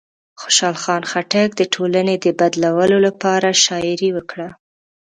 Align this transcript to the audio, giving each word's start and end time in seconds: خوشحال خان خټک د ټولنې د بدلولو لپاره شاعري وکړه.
خوشحال 0.41 0.75
خان 0.83 1.03
خټک 1.11 1.49
د 1.55 1.61
ټولنې 1.73 2.15
د 2.19 2.25
بدلولو 2.39 2.97
لپاره 3.07 3.59
شاعري 3.65 4.09
وکړه. 4.17 4.49